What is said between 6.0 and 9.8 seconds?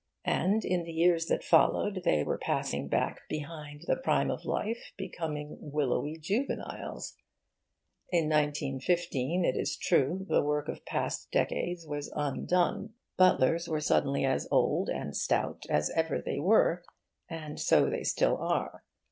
juveniles. In 1915, it is